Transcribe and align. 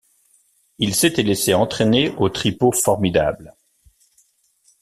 Il 0.79 0.95
s’était 0.95 1.21
laissé 1.21 1.53
entraîner 1.53 2.09
au 2.17 2.27
tripot 2.27 2.71
formidable. 2.71 3.53